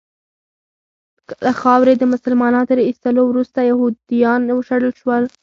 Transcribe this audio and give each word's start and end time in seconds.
له 1.45 1.51
خاورې 1.61 1.93
د 1.97 2.03
مسلمانانو 2.13 2.69
تر 2.71 2.79
ایستلو 2.87 3.23
وروسته 3.27 3.59
یهودیان 3.69 4.41
وشړل 4.57 4.93
سول. 5.01 5.23